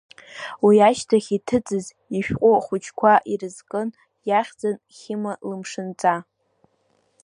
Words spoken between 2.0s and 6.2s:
ишәҟәы ахәыҷқәа ирызкын, иахьӡын Хьыма лымшынҵа.